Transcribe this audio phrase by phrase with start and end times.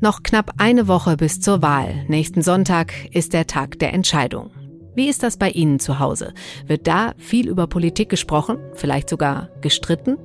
[0.00, 2.04] Noch knapp eine Woche bis zur Wahl.
[2.08, 4.50] Nächsten Sonntag ist der Tag der Entscheidung.
[4.94, 6.34] Wie ist das bei Ihnen zu Hause?
[6.66, 10.18] Wird da viel über Politik gesprochen, vielleicht sogar gestritten?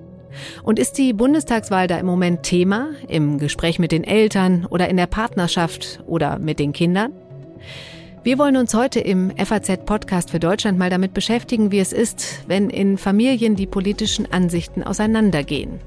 [0.63, 4.97] Und ist die Bundestagswahl da im Moment Thema, im Gespräch mit den Eltern oder in
[4.97, 7.13] der Partnerschaft oder mit den Kindern?
[8.23, 12.69] Wir wollen uns heute im FAZ-Podcast für Deutschland mal damit beschäftigen, wie es ist, wenn
[12.69, 15.79] in Familien die politischen Ansichten auseinandergehen.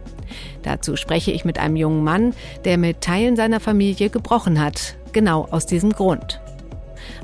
[0.63, 5.47] Dazu spreche ich mit einem jungen Mann, der mit Teilen seiner Familie gebrochen hat, genau
[5.51, 6.41] aus diesem Grund.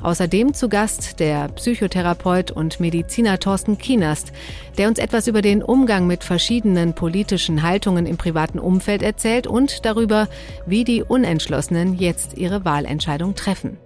[0.01, 4.31] Außerdem zu Gast der Psychotherapeut und Mediziner Thorsten Kienast,
[4.77, 9.85] der uns etwas über den Umgang mit verschiedenen politischen Haltungen im privaten Umfeld erzählt und
[9.85, 10.27] darüber,
[10.65, 13.77] wie die Unentschlossenen jetzt ihre Wahlentscheidung treffen.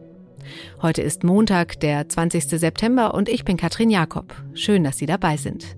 [0.81, 2.45] Heute ist Montag, der 20.
[2.45, 4.36] September und ich bin Katrin Jakob.
[4.53, 5.78] Schön, dass Sie dabei sind.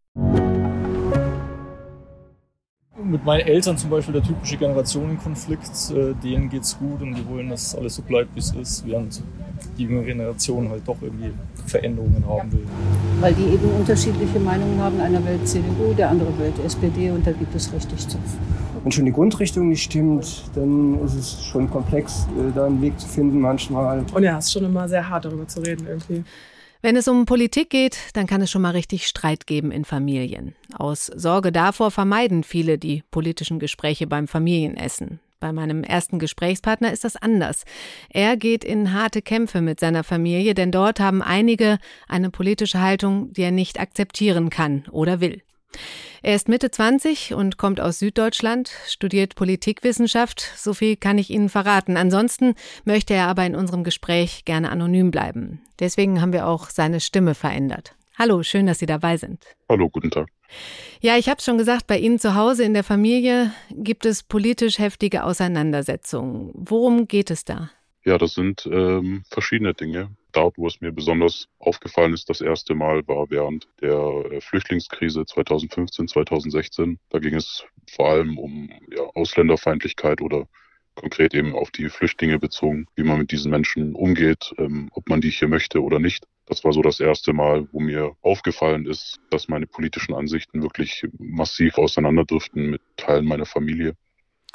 [3.11, 7.49] Mit meinen Eltern zum Beispiel der typische Generationenkonflikt, äh, denen geht's gut und die wollen,
[7.49, 9.21] dass alles so bleibt, wie es ist, während
[9.77, 11.31] die jüngere Generation halt doch irgendwie
[11.65, 12.65] Veränderungen haben will.
[13.19, 14.99] Weil die eben unterschiedliche Meinungen haben.
[14.99, 18.19] Einer Welt CDU, der andere Welt SPD und da gibt es richtig Zoff.
[18.83, 22.99] Wenn schon die Grundrichtung nicht stimmt, dann ist es schon komplex, äh, da einen Weg
[22.99, 24.03] zu finden manchmal.
[24.13, 26.23] Und ja, es ist schon immer sehr hart, darüber zu reden irgendwie.
[26.83, 30.55] Wenn es um Politik geht, dann kann es schon mal richtig Streit geben in Familien.
[30.73, 35.19] Aus Sorge davor vermeiden viele die politischen Gespräche beim Familienessen.
[35.39, 37.65] Bei meinem ersten Gesprächspartner ist das anders.
[38.09, 41.77] Er geht in harte Kämpfe mit seiner Familie, denn dort haben einige
[42.07, 45.41] eine politische Haltung, die er nicht akzeptieren kann oder will.
[46.21, 51.49] Er ist Mitte 20 und kommt aus Süddeutschland, studiert Politikwissenschaft, so viel kann ich Ihnen
[51.49, 51.97] verraten.
[51.97, 52.55] Ansonsten
[52.85, 55.61] möchte er aber in unserem Gespräch gerne anonym bleiben.
[55.79, 57.95] Deswegen haben wir auch seine Stimme verändert.
[58.19, 59.43] Hallo, schön, dass Sie dabei sind.
[59.67, 60.27] Hallo, guten Tag.
[60.99, 64.77] Ja, ich habe schon gesagt, bei Ihnen zu Hause in der Familie gibt es politisch
[64.77, 66.51] heftige Auseinandersetzungen.
[66.53, 67.71] Worum geht es da?
[68.03, 70.09] Ja, das sind ähm, verschiedene Dinge.
[70.31, 73.97] Dort, wo es mir besonders aufgefallen ist, das erste Mal war während der
[74.31, 76.99] äh, Flüchtlingskrise 2015, 2016.
[77.09, 80.47] Da ging es vor allem um ja, Ausländerfeindlichkeit oder
[80.95, 85.21] konkret eben auf die Flüchtlinge bezogen, wie man mit diesen Menschen umgeht, ähm, ob man
[85.21, 86.25] die hier möchte oder nicht.
[86.45, 91.05] Das war so das erste Mal, wo mir aufgefallen ist, dass meine politischen Ansichten wirklich
[91.17, 93.95] massiv auseinanderdriften mit Teilen meiner Familie.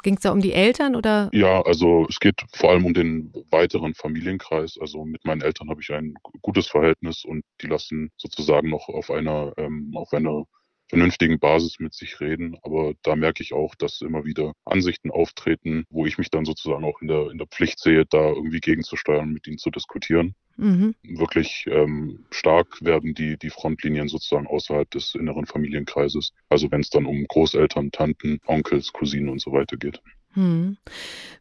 [0.03, 1.29] Ging es da um die Eltern oder?
[1.33, 4.77] Ja, also es geht vor allem um den weiteren Familienkreis.
[4.79, 9.09] Also mit meinen Eltern habe ich ein gutes Verhältnis und die lassen sozusagen noch auf
[9.09, 10.45] einer, ähm, auf einer
[10.89, 12.57] vernünftigen Basis mit sich reden.
[12.61, 16.85] Aber da merke ich auch, dass immer wieder Ansichten auftreten, wo ich mich dann sozusagen
[16.85, 20.35] auch in der, in der Pflicht sehe, da irgendwie gegenzusteuern, mit ihnen zu diskutieren.
[20.57, 20.95] Mhm.
[21.03, 26.33] Wirklich ähm, stark werden die, die Frontlinien sozusagen außerhalb des inneren Familienkreises.
[26.49, 30.01] Also wenn es dann um Großeltern, Tanten, Onkels, Cousinen und so weiter geht.
[30.33, 30.77] Mhm.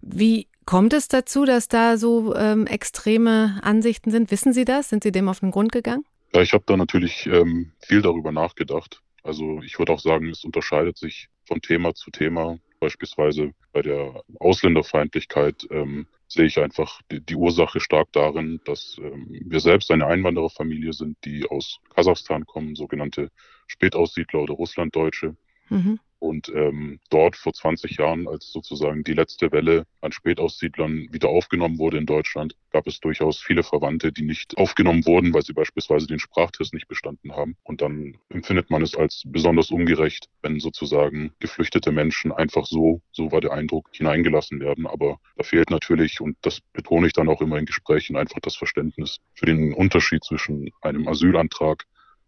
[0.03, 4.31] Wie kommt es dazu, dass da so ähm, extreme Ansichten sind?
[4.31, 4.91] Wissen Sie das?
[4.91, 6.05] Sind Sie dem auf den Grund gegangen?
[6.35, 9.01] Ja, ich habe da natürlich ähm, viel darüber nachgedacht.
[9.23, 12.59] Also ich würde auch sagen, es unterscheidet sich von Thema zu Thema.
[12.81, 19.27] Beispielsweise bei der Ausländerfeindlichkeit ähm, sehe ich einfach die, die, Ursache stark darin, dass ähm,
[19.29, 23.31] wir selbst eine Einwandererfamilie sind, die aus Kasachstan kommen, sogenannte
[23.67, 25.37] Spätaussiedler oder Russlanddeutsche.
[25.69, 26.01] Mhm.
[26.19, 31.79] Und ähm, dort vor 20 Jahren, als sozusagen die letzte Welle an Spätaussiedlern wieder aufgenommen
[31.79, 36.07] wurde in Deutschland, gab es durchaus viele Verwandte, die nicht aufgenommen wurden, weil sie beispielsweise
[36.07, 37.57] den Sprachtest nicht bestanden haben.
[37.65, 43.31] Und dann empfindet man es als besonders ungerecht, wenn sozusagen geflüchtete Menschen einfach so, so
[43.31, 44.87] war der Eindruck, hineingelassen werden.
[44.87, 48.57] Aber da fehlt natürlich, und das betone ich dann auch immer in Gesprächen, einfach das
[48.57, 51.85] Verständnis für den Unterschied zwischen einem Asylantrag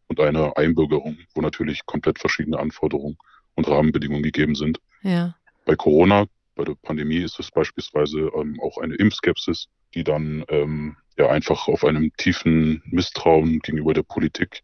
[0.08, 3.16] und einer Einbürgerung, wo natürlich komplett verschiedene Anforderungen
[3.58, 4.78] und Rahmenbedingungen gegeben sind.
[5.02, 5.34] Ja.
[5.66, 10.96] Bei Corona, bei der Pandemie ist es beispielsweise ähm, auch eine Impfskepsis, die dann ähm,
[11.18, 14.62] ja einfach auf einem tiefen Misstrauen gegenüber der Politik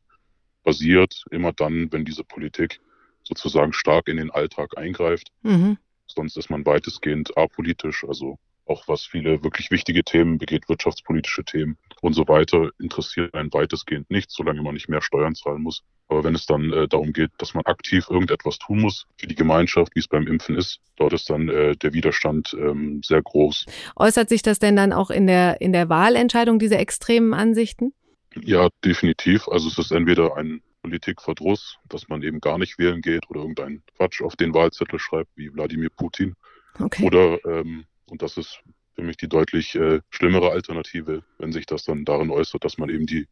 [0.62, 2.80] basiert, immer dann, wenn diese Politik
[3.24, 5.32] sozusagen stark in den Alltag eingreift.
[5.42, 5.76] Mhm.
[6.06, 11.76] Sonst ist man weitestgehend apolitisch, also auch was viele wirklich wichtige Themen begeht, wirtschaftspolitische Themen,
[12.04, 15.82] und so weiter interessiert einen weitestgehend nicht, solange man nicht mehr Steuern zahlen muss.
[16.08, 19.34] Aber wenn es dann äh, darum geht, dass man aktiv irgendetwas tun muss für die
[19.34, 23.64] Gemeinschaft, wie es beim Impfen ist, dort ist dann äh, der Widerstand ähm, sehr groß.
[23.96, 27.94] Äußert sich das denn dann auch in der, in der Wahlentscheidung, diese extremen Ansichten?
[28.38, 29.48] Ja, definitiv.
[29.48, 33.82] Also es ist entweder ein Politikverdruss, dass man eben gar nicht wählen geht oder irgendeinen
[33.96, 36.34] Quatsch auf den Wahlzettel schreibt, wie Wladimir Putin.
[36.78, 37.06] Okay.
[37.06, 38.60] Oder, ähm, und das ist
[38.94, 42.90] für mich die deutlich äh, schlimmere Alternative, wenn sich das dann darin äußert, dass man
[42.90, 43.26] eben die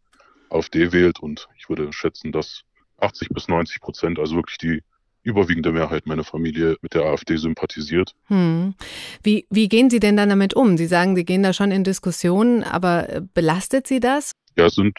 [0.50, 1.20] AfD wählt.
[1.20, 2.62] Und ich würde schätzen, dass
[2.98, 4.82] 80 bis 90 Prozent, also wirklich die
[5.22, 8.12] überwiegende Mehrheit meiner Familie mit der AfD sympathisiert.
[8.26, 8.74] Hm.
[9.22, 10.76] Wie, wie gehen Sie denn dann damit um?
[10.76, 14.32] Sie sagen, Sie gehen da schon in Diskussionen, aber äh, belastet Sie das?
[14.56, 14.98] Ja, es sind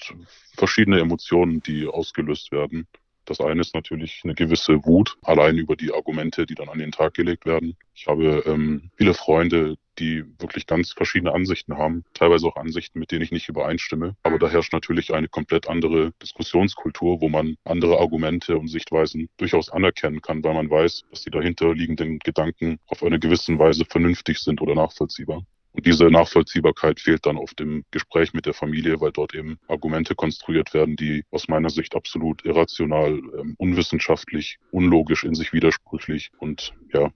[0.56, 2.88] verschiedene Emotionen, die ausgelöst werden.
[3.26, 6.92] Das eine ist natürlich eine gewisse Wut, allein über die Argumente, die dann an den
[6.92, 7.78] Tag gelegt werden.
[7.94, 13.12] Ich habe ähm, viele Freunde, die wirklich ganz verschiedene Ansichten haben, teilweise auch Ansichten, mit
[13.12, 14.16] denen ich nicht übereinstimme.
[14.24, 19.70] Aber da herrscht natürlich eine komplett andere Diskussionskultur, wo man andere Argumente und Sichtweisen durchaus
[19.70, 24.62] anerkennen kann, weil man weiß, dass die dahinterliegenden Gedanken auf eine gewisse Weise vernünftig sind
[24.62, 25.46] oder nachvollziehbar.
[25.74, 30.14] Und diese Nachvollziehbarkeit fehlt dann auf dem Gespräch mit der Familie, weil dort eben Argumente
[30.16, 36.74] konstruiert werden, die aus meiner Sicht absolut irrational, ähm, unwissenschaftlich, unlogisch, in sich widersprüchlich und
[36.94, 37.12] ja,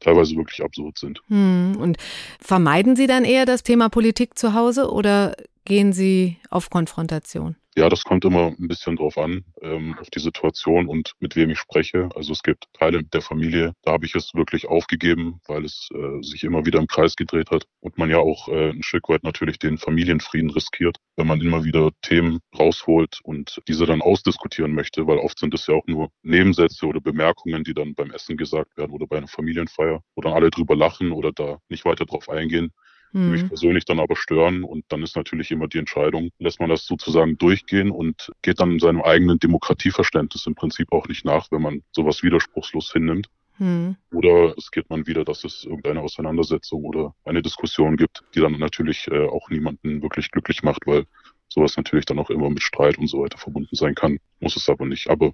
[0.00, 1.20] teilweise wirklich absurd sind.
[1.28, 1.76] Hm.
[1.78, 1.98] Und
[2.40, 7.56] vermeiden Sie dann eher das Thema Politik zu Hause oder gehen Sie auf Konfrontation?
[7.76, 11.50] Ja, das kommt immer ein bisschen drauf an, ähm, auf die Situation und mit wem
[11.50, 12.08] ich spreche.
[12.14, 16.22] Also es gibt Teile der Familie, da habe ich es wirklich aufgegeben, weil es äh,
[16.22, 19.24] sich immer wieder im Kreis gedreht hat und man ja auch äh, ein Stück weit
[19.24, 25.08] natürlich den Familienfrieden riskiert, wenn man immer wieder Themen rausholt und diese dann ausdiskutieren möchte,
[25.08, 28.76] weil oft sind es ja auch nur Nebensätze oder Bemerkungen, die dann beim Essen gesagt
[28.76, 32.28] werden oder bei einer Familienfeier, wo dann alle drüber lachen oder da nicht weiter drauf
[32.28, 32.70] eingehen
[33.14, 33.30] mhm.
[33.30, 34.64] mich persönlich dann aber stören.
[34.64, 38.78] Und dann ist natürlich immer die Entscheidung, lässt man das sozusagen durchgehen und geht dann
[38.78, 43.28] seinem eigenen Demokratieverständnis im Prinzip auch nicht nach, wenn man sowas widerspruchslos hinnimmt.
[43.58, 43.96] Mhm.
[44.12, 48.58] Oder es geht man wieder, dass es irgendeine Auseinandersetzung oder eine Diskussion gibt, die dann
[48.58, 51.04] natürlich äh, auch niemanden wirklich glücklich macht, weil
[51.48, 54.18] sowas natürlich dann auch immer mit Streit und so weiter verbunden sein kann.
[54.40, 55.08] Muss es aber nicht.
[55.08, 55.32] Aber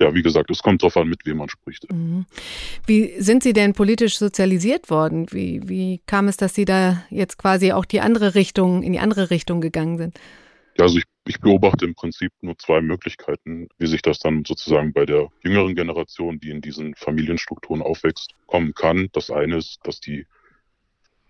[0.00, 1.90] ja, wie gesagt, es kommt darauf an, mit wem man spricht.
[1.92, 2.26] Mhm.
[2.86, 5.26] Wie sind Sie denn politisch sozialisiert worden?
[5.30, 8.98] Wie, wie kam es, dass Sie da jetzt quasi auch die andere Richtung, in die
[8.98, 10.18] andere Richtung gegangen sind?
[10.76, 14.92] Ja, also ich, ich beobachte im Prinzip nur zwei Möglichkeiten, wie sich das dann sozusagen
[14.92, 19.08] bei der jüngeren Generation, die in diesen Familienstrukturen aufwächst, kommen kann.
[19.12, 20.26] Das eine ist, dass die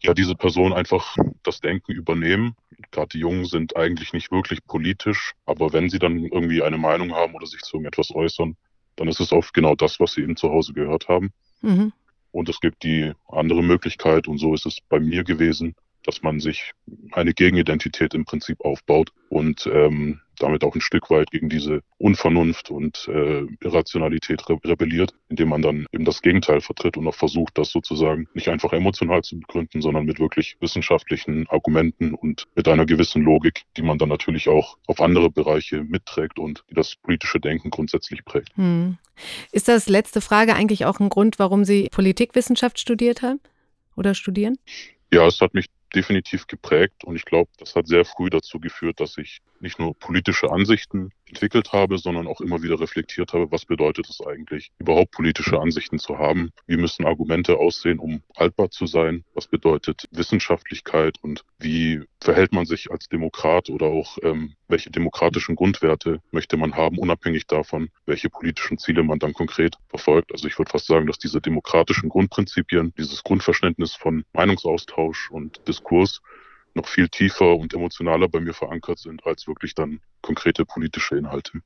[0.05, 2.55] ja, diese Personen einfach das Denken übernehmen.
[2.91, 7.15] Gerade die Jungen sind eigentlich nicht wirklich politisch, aber wenn sie dann irgendwie eine Meinung
[7.15, 8.57] haben oder sich zu irgendetwas äußern,
[8.97, 11.33] dann ist es oft genau das, was sie eben zu Hause gehört haben.
[11.63, 11.93] Mhm.
[12.33, 16.39] Und es gibt die andere Möglichkeit, und so ist es bei mir gewesen, dass man
[16.39, 16.73] sich
[17.13, 22.71] eine Gegenidentität im Prinzip aufbaut und ähm, damit auch ein Stück weit gegen diese Unvernunft
[22.71, 27.59] und äh, Irrationalität re rebelliert, indem man dann eben das Gegenteil vertritt und auch versucht,
[27.59, 32.87] das sozusagen nicht einfach emotional zu begründen, sondern mit wirklich wissenschaftlichen Argumenten und mit einer
[32.87, 37.41] gewissen Logik, die man dann natürlich auch auf andere Bereiche mitträgt und die das politische
[37.41, 38.57] Denken grundsätzlich prägt.
[38.57, 38.99] Hm.
[39.53, 43.41] Ist das letzte Frage eigentlich auch ein Grund, warum Sie Politikwissenschaft studiert haben
[43.97, 44.59] oder studieren?
[45.13, 49.01] Ja, es hat mich definitiv geprägt und ich glaube, das hat sehr früh dazu geführt,
[49.01, 53.65] dass ich nicht nur politische Ansichten entwickelt habe, sondern auch immer wieder reflektiert habe, was
[53.65, 56.51] bedeutet es eigentlich, überhaupt politische Ansichten zu haben?
[56.67, 59.25] Wie müssen Argumente aussehen, um haltbar zu sein?
[59.35, 65.57] Was bedeutet Wissenschaftlichkeit und wie verhält man sich als Demokrat oder auch ähm, welche demokratischen
[65.57, 70.33] Grundwerte möchte man haben, unabhängig davon, welche politischen Ziele man dann konkret verfolgt?
[70.33, 76.21] Also ich würde fast sagen, dass diese demokratischen Grundprinzipien, dieses Grundverständnis von Meinungsaustausch und Diskurs
[76.75, 81.61] noch viel tiefer und emotionaler bei mir verankert sind als wirklich dann konkrete politische Inhalte.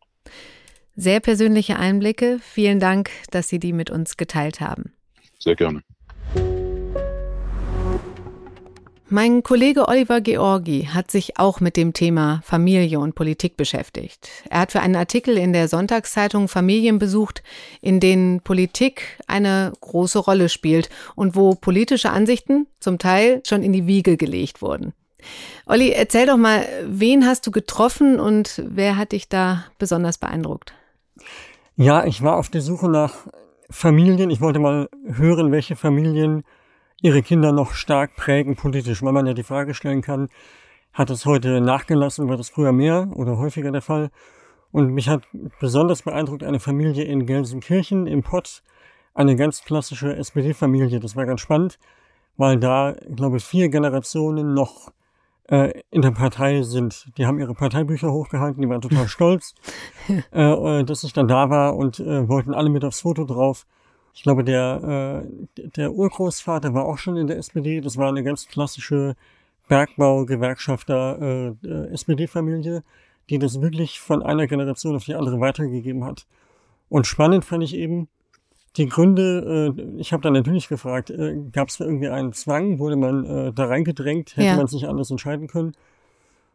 [0.96, 2.38] Sehr persönliche Einblicke.
[2.40, 4.92] Vielen Dank, dass Sie die mit uns geteilt haben.
[5.38, 5.82] Sehr gerne.
[9.10, 14.28] Mein Kollege Oliver Georgi hat sich auch mit dem Thema Familie und Politik beschäftigt.
[14.50, 17.42] Er hat für einen Artikel in der Sonntagszeitung Familien besucht,
[17.80, 23.72] in denen Politik eine große Rolle spielt und wo politische Ansichten zum Teil schon in
[23.72, 24.92] die Wiege gelegt wurden.
[25.64, 30.74] Olli, erzähl doch mal, wen hast du getroffen und wer hat dich da besonders beeindruckt?
[31.76, 33.26] Ja, ich war auf der Suche nach
[33.70, 34.28] Familien.
[34.28, 36.44] Ich wollte mal hören, welche Familien
[37.02, 40.28] ihre Kinder noch stark prägen politisch, weil man ja die Frage stellen kann,
[40.92, 44.10] hat es heute nachgelassen, war das früher mehr oder häufiger der Fall?
[44.72, 45.22] Und mich hat
[45.60, 48.62] besonders beeindruckt eine Familie in Gelsenkirchen im Pott,
[49.14, 51.00] eine ganz klassische SPD-Familie.
[51.00, 51.78] Das war ganz spannend,
[52.36, 54.92] weil da, glaube ich, vier Generationen noch
[55.48, 57.06] äh, in der Partei sind.
[57.16, 59.54] Die haben ihre Parteibücher hochgehalten, die waren total stolz,
[60.32, 63.66] äh, dass ich dann da war und äh, wollten alle mit aufs Foto drauf.
[64.18, 65.22] Ich glaube, der,
[65.54, 67.80] äh, der Urgroßvater war auch schon in der SPD.
[67.80, 69.14] Das war eine ganz klassische
[69.68, 72.82] Bergbau-Gewerkschafter äh, SPD-Familie,
[73.30, 76.26] die das wirklich von einer Generation auf die andere weitergegeben hat.
[76.88, 78.08] Und spannend fand ich eben,
[78.76, 82.96] die Gründe, äh, ich habe dann natürlich gefragt, äh, gab es irgendwie einen Zwang, wurde
[82.96, 84.56] man äh, da reingedrängt, hätte ja.
[84.56, 85.76] man sich anders entscheiden können?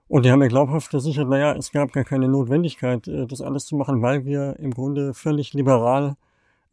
[0.10, 3.66] Und die haben mir glaubhaft versichert, naja, es gab gar keine Notwendigkeit, äh, das alles
[3.68, 6.18] zu machen, weil wir im Grunde völlig liberal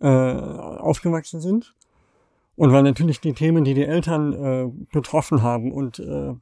[0.01, 1.75] äh, aufgewachsen sind.
[2.57, 6.35] Und weil natürlich die Themen, die die Eltern äh, betroffen haben und äh,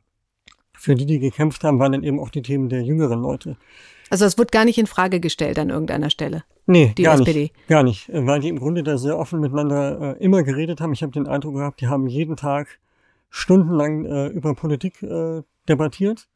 [0.73, 3.57] für die die gekämpft haben, waren dann eben auch die Themen der jüngeren Leute.
[4.11, 6.45] Also es wird gar nicht in Frage gestellt an irgendeiner Stelle.
[6.67, 7.43] Nee, die gar SPD.
[7.43, 7.69] nicht.
[7.69, 8.09] Gar nicht.
[8.13, 10.93] Weil die im Grunde da sehr offen miteinander äh, immer geredet haben.
[10.93, 12.79] Ich habe den Eindruck gehabt, die haben jeden Tag
[13.31, 16.29] stundenlang äh, über Politik äh, debattiert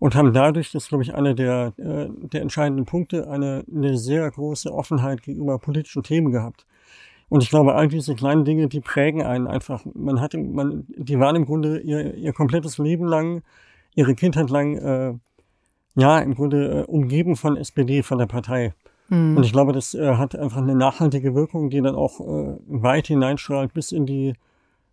[0.00, 3.96] und haben dadurch, das ist glaube ich einer der, äh, der entscheidenden Punkte, eine, eine
[3.96, 6.66] sehr große Offenheit gegenüber politischen Themen gehabt.
[7.28, 9.84] Und ich glaube, all diese kleinen Dinge, die prägen einen einfach.
[9.94, 13.42] Man hat, man, die waren im Grunde ihr, ihr komplettes Leben lang,
[13.94, 15.14] ihre Kindheit lang äh,
[15.94, 18.74] ja, im Grunde äh, umgeben von SPD, von der Partei.
[19.10, 19.36] Mhm.
[19.36, 23.08] Und ich glaube, das äh, hat einfach eine nachhaltige Wirkung, die dann auch äh, weit
[23.08, 24.34] hineinstrahlt bis in die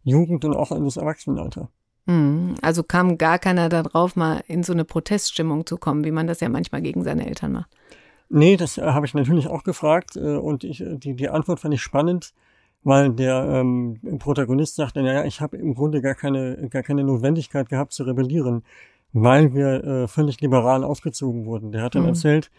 [0.04, 1.70] Jugend und auch in das Erwachsenenalter.
[2.08, 2.56] Mhm.
[2.62, 6.40] Also kam gar keiner darauf, mal in so eine Proteststimmung zu kommen, wie man das
[6.40, 7.70] ja manchmal gegen seine Eltern macht.
[8.30, 11.60] Nee, das äh, habe ich natürlich auch gefragt äh, und ich, äh, die, die Antwort
[11.60, 12.34] fand ich spannend,
[12.84, 17.70] weil der ähm, Protagonist sagte, naja, ich habe im Grunde gar keine, gar keine Notwendigkeit
[17.70, 18.64] gehabt zu rebellieren
[19.14, 21.72] weil wir äh, völlig liberal aufgezogen wurden.
[21.72, 22.10] Der hat dann mhm.
[22.10, 22.52] erzählt,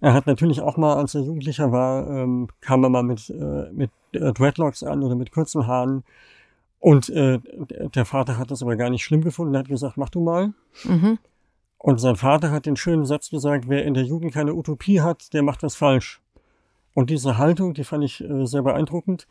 [0.00, 3.70] er hat natürlich auch mal, als er Jugendlicher war, ähm, kam er mal mit, äh,
[3.72, 6.04] mit Dreadlocks an oder mit kurzen Haaren.
[6.82, 7.38] Und äh,
[7.94, 9.54] der Vater hat das aber gar nicht schlimm gefunden.
[9.54, 10.52] Er hat gesagt, mach du mal.
[10.82, 11.16] Mhm.
[11.78, 15.32] Und sein Vater hat den schönen Satz gesagt, wer in der Jugend keine Utopie hat,
[15.32, 16.20] der macht was falsch.
[16.92, 19.28] Und diese Haltung, die fand ich äh, sehr beeindruckend,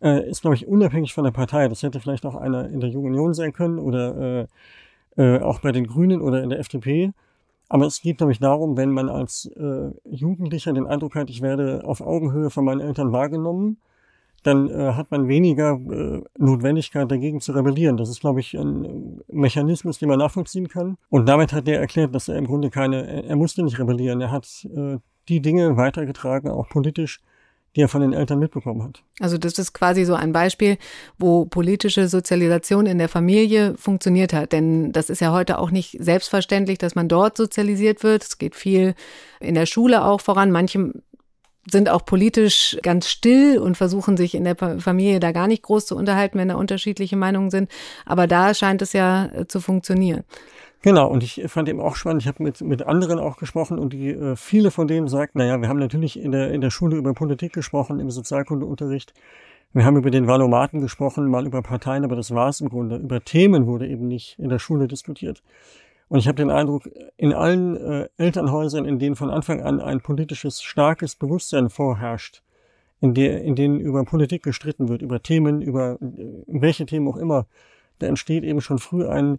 [0.00, 1.66] äh, ist, glaube ich, unabhängig von der Partei.
[1.66, 4.46] Das hätte vielleicht auch einer in der Jungen Union sein können oder
[5.16, 7.10] äh, äh, auch bei den Grünen oder in der FDP.
[7.68, 11.42] Aber es geht, glaube ich, darum, wenn man als äh, Jugendlicher den Eindruck hat, ich
[11.42, 13.78] werde auf Augenhöhe von meinen Eltern wahrgenommen,
[14.42, 17.96] dann äh, hat man weniger äh, Notwendigkeit, dagegen zu rebellieren.
[17.96, 20.96] Das ist, glaube ich, ein Mechanismus, den man nachvollziehen kann.
[21.10, 24.20] Und damit hat er erklärt, dass er im Grunde keine, er musste nicht rebellieren.
[24.20, 27.20] Er hat äh, die Dinge weitergetragen, auch politisch,
[27.74, 29.02] die er von den Eltern mitbekommen hat.
[29.20, 30.76] Also das ist quasi so ein Beispiel,
[31.18, 34.52] wo politische Sozialisation in der Familie funktioniert hat.
[34.52, 38.24] Denn das ist ja heute auch nicht selbstverständlich, dass man dort sozialisiert wird.
[38.24, 38.94] Es geht viel
[39.40, 40.50] in der Schule auch voran.
[40.50, 40.92] Manche
[41.70, 45.86] sind auch politisch ganz still und versuchen sich in der Familie da gar nicht groß
[45.86, 47.70] zu unterhalten, wenn da unterschiedliche Meinungen sind.
[48.04, 50.24] Aber da scheint es ja äh, zu funktionieren.
[50.82, 53.92] Genau, und ich fand eben auch spannend, ich habe mit, mit anderen auch gesprochen und
[53.92, 56.96] die äh, viele von denen sagten, naja, wir haben natürlich in der, in der Schule
[56.96, 59.14] über Politik gesprochen, im Sozialkundeunterricht.
[59.72, 62.96] Wir haben über den Valomaten gesprochen, mal über Parteien, aber das war es im Grunde.
[62.96, 65.42] Über Themen wurde eben nicht in der Schule diskutiert.
[66.12, 70.02] Und ich habe den Eindruck, in allen äh, Elternhäusern, in denen von Anfang an ein
[70.02, 72.42] politisches, starkes Bewusstsein vorherrscht,
[73.00, 77.16] in, der, in denen über Politik gestritten wird, über Themen, über äh, welche Themen auch
[77.16, 77.46] immer,
[77.98, 79.38] da entsteht eben schon früh ein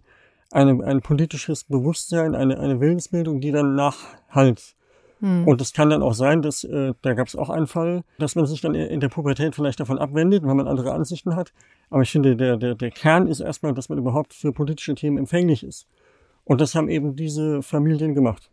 [0.50, 4.74] eine, ein politisches Bewusstsein, eine, eine Willensbildung, die dann nachhalt.
[5.20, 5.46] Hm.
[5.46, 8.34] Und es kann dann auch sein, dass, äh, da gab es auch einen Fall, dass
[8.34, 11.52] man sich dann in der Pubertät vielleicht davon abwendet, weil man andere Ansichten hat.
[11.88, 15.18] Aber ich finde, der, der, der Kern ist erstmal, dass man überhaupt für politische Themen
[15.18, 15.86] empfänglich ist.
[16.44, 18.50] Und das haben eben diese Familien gemacht.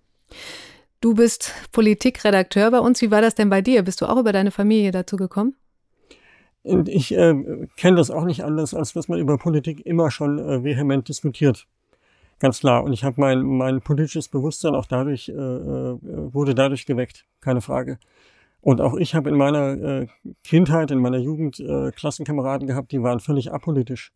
[1.02, 3.02] Du bist Politikredakteur bei uns.
[3.02, 3.84] Wie war das denn bei dir?
[3.84, 5.56] Bist du auch über deine Familie dazu gekommen?
[6.64, 10.38] Und ich äh, kenne das auch nicht anders, als dass man über Politik immer schon
[10.38, 11.68] äh, vehement diskutiert.
[12.40, 12.84] Ganz klar.
[12.84, 17.26] Und ich habe mein, mein politisches Bewusstsein auch dadurch, äh, äh, wurde dadurch geweckt.
[17.40, 17.98] Keine Frage.
[18.62, 20.08] Und auch ich habe in meiner äh,
[20.44, 24.12] Kindheit, in meiner Jugend äh, Klassenkameraden gehabt, die waren völlig apolitisch.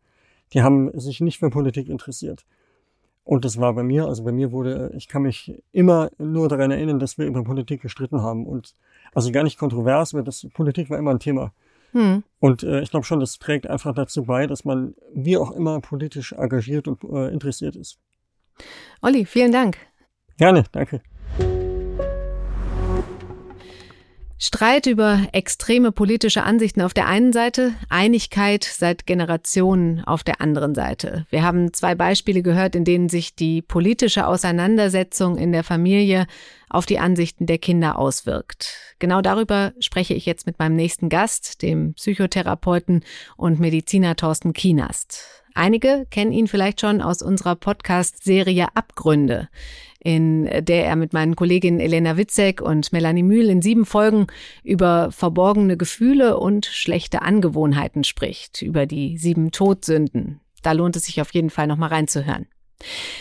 [0.53, 2.45] Die haben sich nicht für Politik interessiert.
[3.25, 6.69] Und das war bei mir, also bei mir wurde, ich kann mich immer nur daran
[6.69, 8.45] erinnern, dass wir über Politik gestritten haben.
[8.45, 8.75] Und
[9.15, 11.51] also gar nicht kontrovers, aber das Politik war immer ein Thema.
[11.93, 12.23] Hm.
[12.39, 15.81] Und äh, ich glaube schon, das trägt einfach dazu bei, dass man wie auch immer
[15.81, 17.97] politisch engagiert und äh, interessiert ist.
[19.01, 19.77] Olli, vielen Dank.
[20.37, 21.01] Gerne, danke.
[24.45, 30.75] Streit über extreme politische Ansichten auf der einen Seite, Einigkeit seit Generationen auf der anderen
[30.75, 31.25] Seite.
[31.31, 36.27] Wir haben zwei Beispiele gehört, in denen sich die politische Auseinandersetzung in der Familie
[36.69, 38.77] auf die Ansichten der Kinder auswirkt.
[38.99, 43.03] Genau darüber spreche ich jetzt mit meinem nächsten Gast, dem Psychotherapeuten
[43.37, 45.44] und Mediziner Thorsten Kienast.
[45.57, 49.47] Einige kennen ihn vielleicht schon aus unserer Podcast-Serie Abgründe,
[49.99, 54.27] in der er mit meinen Kolleginnen Elena Witzek und Melanie Mühl in sieben Folgen
[54.63, 60.41] über verborgene Gefühle und schlechte Angewohnheiten spricht, über die sieben Todsünden.
[60.61, 62.47] Da lohnt es sich auf jeden Fall nochmal reinzuhören.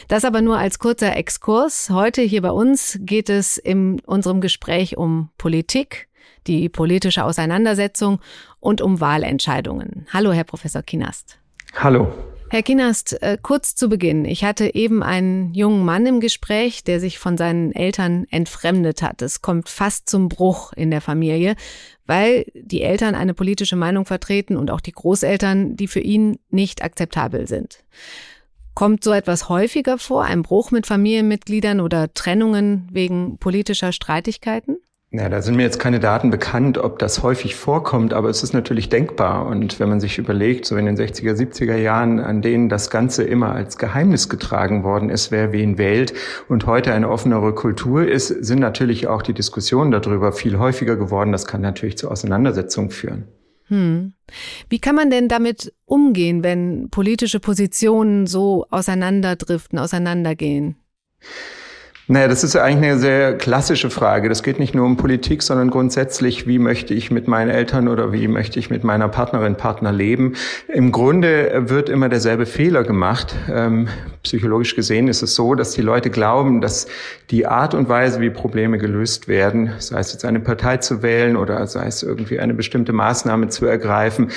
[0.09, 1.89] Das aber nur als kurzer Exkurs.
[1.91, 6.09] Heute hier bei uns geht es in unserem Gespräch um Politik,
[6.49, 8.19] die politische Auseinandersetzung
[8.59, 10.09] und um Wahlentscheidungen.
[10.13, 11.39] Hallo, Herr Professor Kinast.
[11.77, 12.13] Hallo.
[12.51, 14.25] Herr Kinast, äh, kurz zu Beginn.
[14.25, 19.23] Ich hatte eben einen jungen Mann im Gespräch, der sich von seinen Eltern entfremdet hat.
[19.23, 21.57] Es kommt fast zum Bruch in der Familie,
[22.07, 26.85] weil die Eltern eine politische Meinung vertreten und auch die Großeltern, die für ihn nicht
[26.85, 27.83] akzeptabel sind.
[28.75, 34.79] Kommt so etwas häufiger vor, ein Bruch mit Familienmitgliedern oder Trennungen wegen politischer Streitigkeiten?
[35.17, 38.53] Ja, da sind mir jetzt keine Daten bekannt, ob das häufig vorkommt, aber es ist
[38.53, 39.47] natürlich denkbar.
[39.47, 43.23] Und wenn man sich überlegt, so in den 60er, 70er Jahren, an denen das Ganze
[43.23, 46.15] immer als Geheimnis getragen worden ist, wer wen wählt
[46.49, 51.31] und heute eine offenere Kultur ist, sind natürlich auch die Diskussionen darüber viel häufiger geworden.
[51.31, 53.29] Das kann natürlich zu Auseinandersetzungen führen.
[53.69, 54.15] Hm.
[54.69, 60.75] Wie kann man denn damit umgehen, wenn politische Positionen so auseinanderdriften, auseinandergehen?
[62.07, 64.29] Naja, das ist eigentlich eine sehr klassische Frage.
[64.29, 68.13] Das geht nicht nur um Politik, sondern grundsätzlich, wie möchte ich mit meinen Eltern oder
[68.13, 70.35] wie möchte ich mit meiner Partnerin, Partner leben.
[70.69, 73.35] Im Grunde wird immer derselbe Fehler gemacht.
[73.51, 73.89] Ähm,
[74.23, 76.89] psychologisch gesehen ist es so, dass die Leute glauben, dass
[77.31, 81.39] die Art und Weise, wie Probleme gelöst werden, sei es jetzt eine Partei zu wählen
[81.39, 84.31] oder sei es irgendwie eine bestimmte Maßnahme zu ergreifen,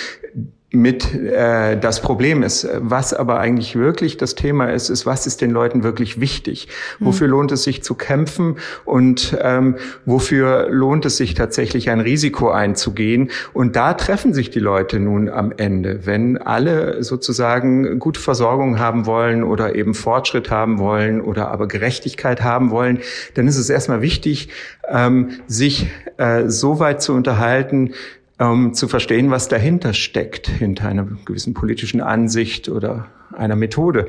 [0.77, 2.67] mit äh, das Problem ist.
[2.77, 6.67] Was aber eigentlich wirklich das Thema ist, ist, was ist den Leuten wirklich wichtig?
[7.00, 7.31] Wofür mhm.
[7.31, 13.31] lohnt es sich zu kämpfen und ähm, wofür lohnt es sich tatsächlich ein Risiko einzugehen?
[13.53, 16.05] Und da treffen sich die Leute nun am Ende.
[16.05, 22.43] Wenn alle sozusagen gute Versorgung haben wollen oder eben Fortschritt haben wollen oder aber Gerechtigkeit
[22.43, 23.00] haben wollen,
[23.34, 24.50] dann ist es erstmal wichtig,
[24.89, 27.93] ähm, sich äh, so weit zu unterhalten,
[28.39, 34.07] um zu verstehen, was dahinter steckt, hinter einer gewissen politischen Ansicht oder einer Methode.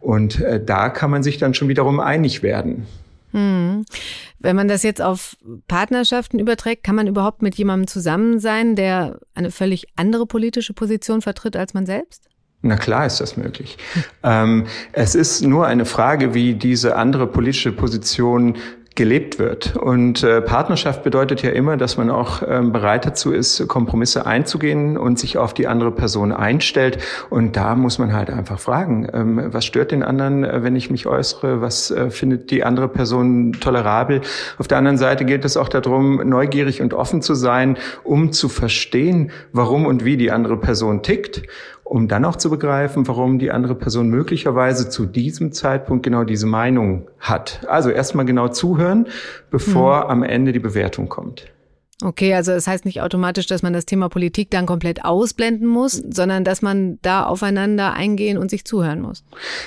[0.00, 2.86] Und äh, da kann man sich dann schon wiederum einig werden.
[3.32, 3.84] Hm.
[4.38, 5.36] Wenn man das jetzt auf
[5.68, 11.22] Partnerschaften überträgt, kann man überhaupt mit jemandem zusammen sein, der eine völlig andere politische Position
[11.22, 12.28] vertritt als man selbst?
[12.62, 13.78] Na klar ist das möglich.
[14.22, 18.56] ähm, es ist nur eine Frage, wie diese andere politische Position
[19.00, 19.78] gelebt wird.
[19.78, 24.98] Und äh, Partnerschaft bedeutet ja immer, dass man auch ähm, bereit dazu ist, Kompromisse einzugehen
[24.98, 26.98] und sich auf die andere Person einstellt.
[27.30, 30.90] Und da muss man halt einfach fragen, ähm, was stört den anderen, äh, wenn ich
[30.90, 31.62] mich äußere?
[31.62, 34.20] Was äh, findet die andere Person tolerabel?
[34.58, 38.50] Auf der anderen Seite geht es auch darum, neugierig und offen zu sein, um zu
[38.50, 41.40] verstehen, warum und wie die andere Person tickt
[41.90, 46.46] um dann auch zu begreifen, warum die andere Person möglicherweise zu diesem Zeitpunkt genau diese
[46.46, 47.66] Meinung hat.
[47.66, 49.08] Also erstmal genau zuhören,
[49.50, 50.10] bevor mhm.
[50.10, 51.46] am Ende die Bewertung kommt.
[52.02, 55.66] Okay, also es das heißt nicht automatisch, dass man das Thema Politik dann komplett ausblenden
[55.66, 59.22] muss, sondern dass man da aufeinander eingehen und sich zuhören muss.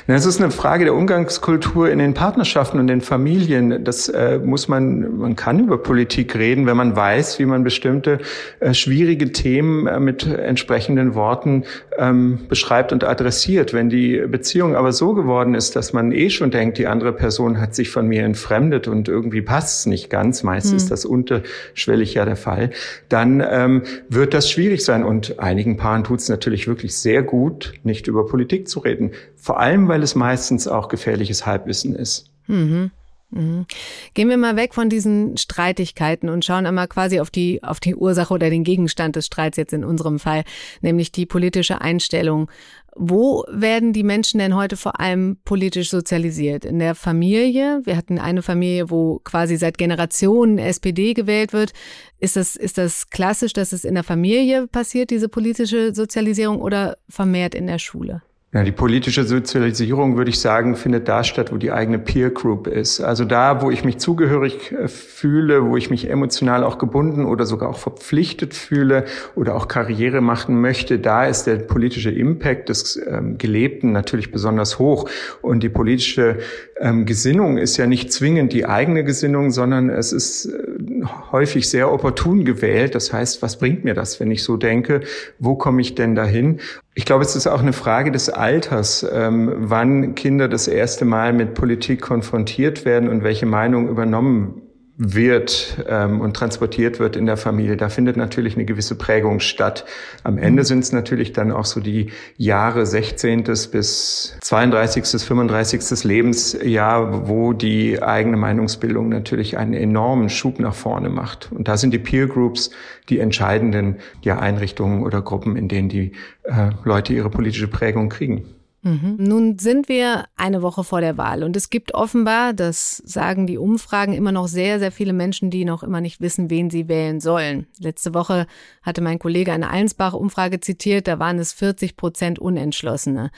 [0.07, 3.83] Es ist eine Frage der Umgangskultur in den Partnerschaften und den Familien.
[3.83, 8.19] Das äh, muss man, man kann über Politik reden, wenn man weiß, wie man bestimmte
[8.59, 11.65] äh, schwierige Themen äh, mit entsprechenden Worten
[11.97, 13.73] ähm, beschreibt und adressiert.
[13.73, 17.59] Wenn die Beziehung aber so geworden ist, dass man eh schon denkt, die andere Person
[17.59, 20.77] hat sich von mir entfremdet und irgendwie passt es nicht ganz, meist hm.
[20.77, 22.71] ist das unterschwellig ja der Fall,
[23.09, 25.03] dann ähm, wird das schwierig sein.
[25.03, 29.11] Und einigen Paaren tut es natürlich wirklich sehr gut, nicht über Politik zu reden.
[29.35, 32.31] Vor allem, weil es meistens auch gefährliches Halbwissen ist.
[32.47, 32.91] Mhm.
[33.33, 33.65] Mhm.
[34.13, 37.95] Gehen wir mal weg von diesen Streitigkeiten und schauen einmal quasi auf die, auf die
[37.95, 40.43] Ursache oder den Gegenstand des Streits jetzt in unserem Fall,
[40.81, 42.49] nämlich die politische Einstellung.
[42.95, 46.65] Wo werden die Menschen denn heute vor allem politisch sozialisiert?
[46.65, 47.81] In der Familie?
[47.83, 51.73] Wir hatten eine Familie, wo quasi seit Generationen SPD gewählt wird.
[52.19, 56.97] Ist das, ist das klassisch, dass es in der Familie passiert, diese politische Sozialisierung oder
[57.09, 58.21] vermehrt in der Schule?
[58.53, 62.67] Ja, die politische Sozialisierung, würde ich sagen, findet da statt, wo die eigene Peer Group
[62.67, 63.01] ist.
[63.01, 67.47] Also da, wo ich mich zugehörig äh, fühle, wo ich mich emotional auch gebunden oder
[67.47, 73.01] sogar auch verpflichtet fühle oder auch Karriere machen möchte, da ist der politische Impact des
[73.07, 75.09] ähm, Gelebten natürlich besonders hoch.
[75.41, 76.37] Und die politische
[76.79, 81.91] ähm, Gesinnung ist ja nicht zwingend die eigene Gesinnung, sondern es ist äh, häufig sehr
[81.91, 82.93] opportun gewählt.
[82.93, 85.01] Das heißt, was bringt mir das, wenn ich so denke?
[85.39, 86.59] Wo komme ich denn dahin?
[86.95, 91.31] Ich glaube, es ist auch eine Frage des Alters, ähm, wann Kinder das erste Mal
[91.31, 94.62] mit Politik konfrontiert werden und welche Meinung übernommen
[94.95, 99.85] wird ähm, und transportiert wird in der Familie, da findet natürlich eine gewisse Prägung statt.
[100.23, 100.67] Am Ende mhm.
[100.67, 103.43] sind es natürlich dann auch so die Jahre 16.
[103.71, 106.03] bis 32., 35.
[106.03, 111.51] Lebensjahr, wo die eigene Meinungsbildung natürlich einen enormen Schub nach vorne macht.
[111.51, 112.69] Und da sind die Peer Groups
[113.09, 116.11] die entscheidenden ja, Einrichtungen oder Gruppen, in denen die
[116.43, 118.45] äh, Leute ihre politische Prägung kriegen.
[118.83, 119.15] Mhm.
[119.17, 123.57] Nun sind wir eine Woche vor der Wahl und es gibt offenbar, das sagen die
[123.57, 127.21] Umfragen, immer noch sehr, sehr viele Menschen, die noch immer nicht wissen, wen sie wählen
[127.21, 127.65] sollen.
[127.79, 128.45] Letzte Woche
[128.81, 133.31] hatte mein Kollege eine Allensbach-Umfrage zitiert, da waren es 40 Prozent Unentschlossene.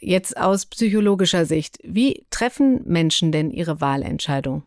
[0.00, 4.64] Jetzt aus psychologischer Sicht, wie treffen Menschen denn ihre Wahlentscheidung?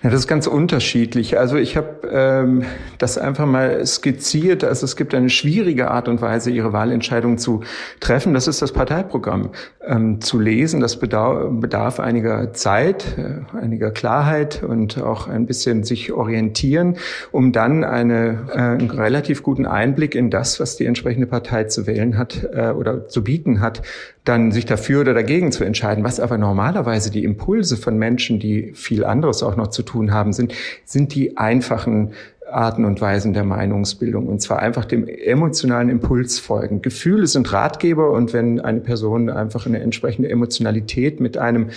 [0.00, 1.38] Ja, das ist ganz unterschiedlich.
[1.40, 2.62] Also ich habe ähm,
[2.98, 4.62] das einfach mal skizziert.
[4.62, 7.62] Also es gibt eine schwierige Art und Weise, ihre Wahlentscheidung zu
[7.98, 8.32] treffen.
[8.32, 9.50] Das ist das Parteiprogramm
[9.84, 10.78] ähm, zu lesen.
[10.78, 16.96] Das bedarf, einiger Zeit, äh, einiger Klarheit und auch ein bisschen sich orientieren,
[17.32, 21.88] um dann eine, äh, einen relativ guten Einblick in das, was die entsprechende Partei zu
[21.88, 23.82] wählen hat äh, oder zu bieten hat,
[24.28, 26.04] dann sich dafür oder dagegen zu entscheiden.
[26.04, 30.32] Was aber normalerweise die Impulse von Menschen, die viel anderes auch noch zu tun haben,
[30.32, 30.52] sind,
[30.84, 32.12] sind die einfachen
[32.50, 36.82] Arten und Weisen der Meinungsbildung und zwar einfach dem emotionalen Impuls folgen.
[36.82, 41.70] Gefühle sind Ratgeber und wenn eine Person einfach eine entsprechende Emotionalität mit einem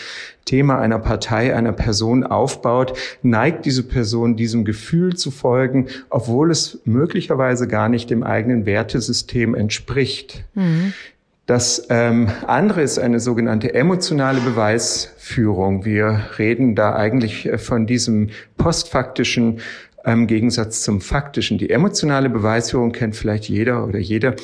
[0.46, 6.80] Thema einer Partei, einer Person aufbaut, neigt diese Person diesem Gefühl zu folgen, obwohl es
[6.86, 10.44] möglicherweise gar nicht dem eigenen Wertesystem entspricht.
[10.56, 10.94] Mhm.
[11.52, 15.84] Das ähm, andere ist eine sogenannte emotionale Beweisführung.
[15.84, 19.60] Wir reden da eigentlich äh, von diesem postfaktischen
[20.06, 21.58] im Gegensatz zum faktischen.
[21.58, 24.38] Die emotionale Beweisführung kennt vielleicht jeder oder jede.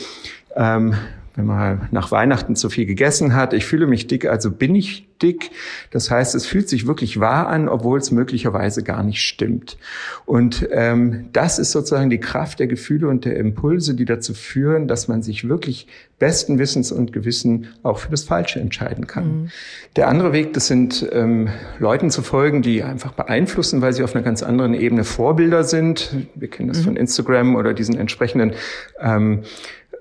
[0.54, 0.96] Ähm,
[1.38, 5.08] wenn man nach Weihnachten zu viel gegessen hat, ich fühle mich dick, also bin ich
[5.22, 5.52] dick.
[5.92, 9.78] Das heißt, es fühlt sich wirklich wahr an, obwohl es möglicherweise gar nicht stimmt.
[10.26, 14.88] Und ähm, das ist sozusagen die Kraft der Gefühle und der Impulse, die dazu führen,
[14.88, 19.28] dass man sich wirklich besten Wissens und Gewissen auch für das Falsche entscheiden kann.
[19.28, 19.50] Mhm.
[19.96, 24.16] Der andere Weg, das sind ähm, Leuten zu folgen, die einfach beeinflussen, weil sie auf
[24.16, 26.16] einer ganz anderen Ebene Vorbilder sind.
[26.34, 26.84] Wir kennen das mhm.
[26.84, 28.54] von Instagram oder diesen entsprechenden
[29.00, 29.44] ähm,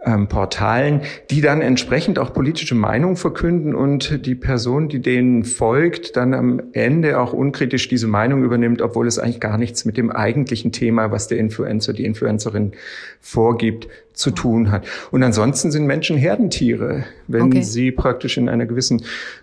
[0.07, 6.17] ähm, Portalen, die dann entsprechend auch politische Meinungen verkünden und die Person, die denen folgt,
[6.17, 10.11] dann am Ende auch unkritisch diese Meinung übernimmt, obwohl es eigentlich gar nichts mit dem
[10.11, 12.73] eigentlichen Thema, was der Influencer, die Influencerin
[13.21, 14.87] vorgibt, zu tun hat.
[15.11, 17.05] Und ansonsten sind Menschen Herdentiere.
[17.29, 17.63] Wenn okay.
[17.63, 19.03] sie praktisch in einer gewissen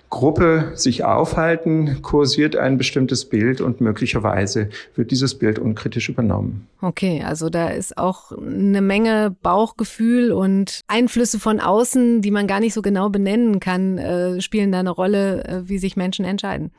[0.10, 6.68] Gruppe sich aufhalten, kursiert ein bestimmtes Bild und möglicherweise wird dieses Bild unkritisch übernommen.
[6.82, 12.60] Okay, also da ist auch eine Menge Bauchgefühl und Einflüsse von außen, die man gar
[12.60, 16.72] nicht so genau benennen kann, äh, spielen da eine Rolle, äh, wie sich Menschen entscheiden.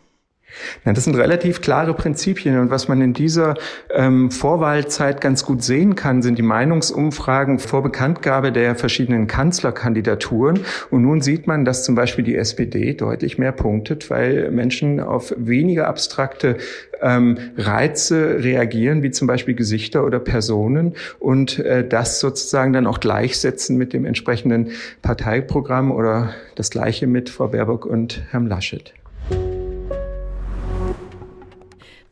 [0.85, 3.55] Ja, das sind relativ klare Prinzipien und was man in dieser
[3.93, 10.61] ähm, Vorwahlzeit ganz gut sehen kann, sind die Meinungsumfragen vor Bekanntgabe der verschiedenen Kanzlerkandidaturen.
[10.91, 15.35] Und nun sieht man, dass zum Beispiel die SPD deutlich mehr punktet, weil Menschen auf
[15.37, 16.57] weniger abstrakte
[17.01, 23.01] ähm, Reize reagieren, wie zum Beispiel Gesichter oder Personen und äh, das sozusagen dann auch
[23.01, 24.71] gleichsetzen mit dem entsprechenden
[25.03, 28.95] Parteiprogramm oder das gleiche mit Frau Baerbock und Herrn Laschet.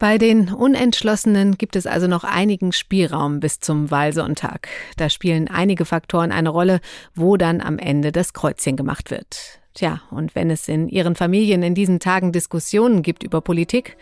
[0.02, 4.66] Bei den Unentschlossenen gibt es also noch einigen Spielraum bis zum Wahlsonntag.
[4.96, 6.80] Da spielen einige Faktoren eine Rolle,
[7.14, 9.60] wo dann am Ende das Kreuzchen gemacht wird.
[9.74, 13.96] Tja, und wenn es in Ihren Familien in diesen Tagen Diskussionen gibt über Politik,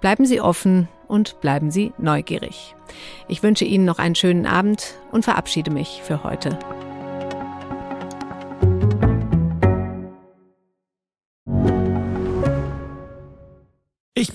[0.00, 2.76] bleiben Sie offen und bleiben Sie neugierig.
[3.26, 6.60] Ich wünsche Ihnen noch einen schönen Abend und verabschiede mich für heute.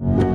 [0.00, 0.29] you